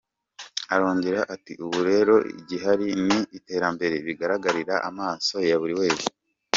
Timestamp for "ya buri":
5.49-5.73